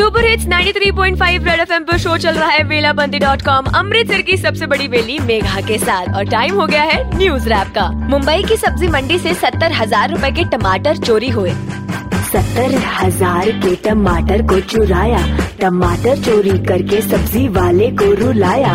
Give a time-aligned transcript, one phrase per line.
[0.00, 4.36] Super hits 93.5 red FM पर show चल रहा है वेलाबंदी डॉट कॉम अमृतसर की
[4.36, 8.42] सबसे बड़ी वेली मेघा के साथ। और टाइम हो गया है न्यूज़ रैप का। मुंबई
[8.42, 11.50] की सब्ज़ी मंडी से सत्तर हज़ार रूपए के टमाटर चोरी हुए।
[12.30, 15.20] सत्तर हज़ार के टमाटर को चुराया,
[15.60, 18.74] टमाटर चोरी करके सब्ज़ी वाले को रुलाया।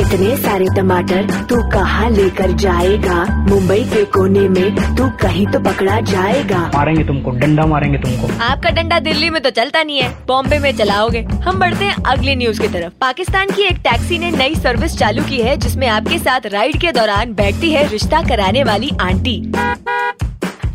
[0.00, 3.24] इतने सारे टमाटर तू कहाँ लेकर जाएगा?
[3.48, 8.70] मुंबई के कोने में तू कहीं तो पकड़ा जाएगा। मारेंगे तुमको डंडा मारेंगे तुमको। आपका
[8.70, 12.60] डंडा दिल्ली में तो चलता नहीं है बॉम्बे में चलाओगे। हम बढ़ते हैं अगली न्यूज़
[12.60, 16.46] की तरफ़। पाकिस्तान की एक टैक्सी ने नई सर्विस चालू की है जिसमें आपके साथ
[16.46, 19.40] राइड के दौरान बैठती है रिश्ता कराने वाली आंटी।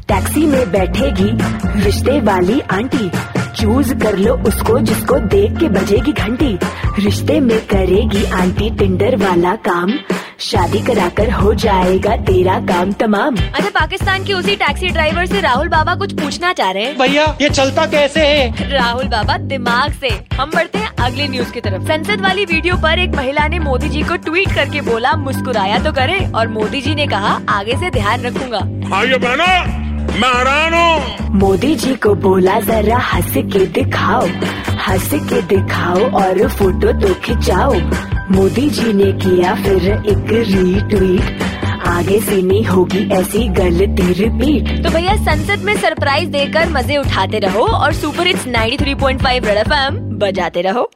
[0.07, 1.29] टैक्सी में बैठेगी
[1.83, 3.09] रिश्ते वाली आंटी।
[3.55, 6.57] चूज़ कर लो उसको जिसको देख के बजेगी घंटी।
[7.03, 9.93] रिश्ते में करेगी आंटी टिंडर वाला काम।
[10.39, 15.67] शादी कराकर हो जाएगा तेरा काम तमाम। अच्छा पाकिस्तान की उसी टैक्सी ड्राइवर से राहुल
[15.67, 18.69] बाबा कुछ पूछना चाह रहे हैं। भैया ये चलता कैसे है?
[18.71, 20.09] राहुल बाबा दिमाग से।
[20.39, 23.89] हम बढ़ते हैं अगली न्यूज़ की तरफ़। संसद वाली वीडियो पर एक महिला ने मोदी
[23.89, 27.89] जी को ट्वीट करके बोला मुस्कुराया तो करे। और मोदी जी ने कहा आगे से
[27.89, 28.59] ध्यान रखूँगा।
[28.89, 29.84] भाइयों बहनों
[30.21, 34.27] मैं हैरान हूँ मोदी जी को बोला जरा हंस के दिखाओ
[34.87, 37.73] हंस के दिखाओ और फ़ोटो तो खिंचाओ।
[38.31, 41.43] मोदी जी ने किया फिर एक रीट्वीट
[41.87, 47.39] आगे से नहीं होगी ऐसी गलती रिपीट तो भैया संसद में सरप्राइज़ देकर मज़े उठाते
[47.39, 50.89] रहो और सुपर हिट्स 93.5 रेड एफएम बजाते रहो।